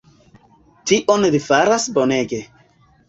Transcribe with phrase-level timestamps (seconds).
[0.91, 2.41] Tion li faras bonege.